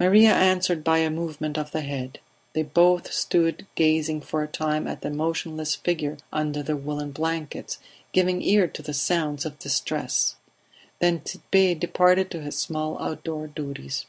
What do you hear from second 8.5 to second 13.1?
to the sounds of distress; then Tit'Bé departed to his small